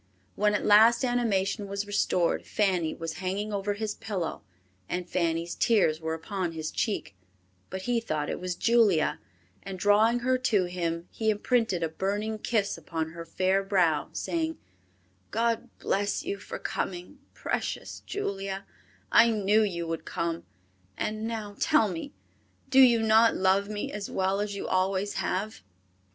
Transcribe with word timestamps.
When 0.33 0.55
at 0.55 0.65
last 0.65 1.05
animation 1.05 1.67
was 1.67 1.85
restored, 1.85 2.43
Fanny 2.43 2.95
was 2.95 3.17
hanging 3.21 3.53
over 3.53 3.75
his 3.75 3.93
pillow, 3.93 4.41
and 4.89 5.07
Fanny's 5.07 5.53
tears 5.53 6.01
were 6.01 6.15
upon 6.15 6.53
his 6.53 6.71
cheek; 6.71 7.13
but 7.69 7.83
he 7.83 7.99
thought 7.99 8.27
it 8.27 8.39
was 8.39 8.55
Julia, 8.55 9.19
and 9.61 9.77
drawing 9.77 10.21
her 10.21 10.39
to 10.39 10.63
him, 10.65 11.07
he 11.11 11.29
imprinted 11.29 11.83
a 11.83 11.87
burning 11.87 12.39
kiss 12.39 12.79
upon 12.79 13.11
her 13.11 13.23
fair 13.27 13.61
brow, 13.61 14.09
saying, 14.11 14.57
"God 15.29 15.69
bless 15.77 16.23
you 16.25 16.37
for 16.39 16.57
coming, 16.57 17.19
precious 17.35 17.99
Julia, 17.99 18.65
I 19.11 19.29
knew 19.29 19.61
you 19.61 19.85
would 19.85 20.03
come; 20.05 20.45
and 20.97 21.27
now 21.27 21.55
tell 21.59 21.87
me, 21.89 22.11
do 22.69 22.79
you 22.79 23.01
not 23.03 23.35
love 23.35 23.69
me 23.69 23.91
as 23.91 24.09
well 24.09 24.39
as 24.41 24.55
you 24.55 24.67
always 24.67 25.13
have?" 25.21 25.61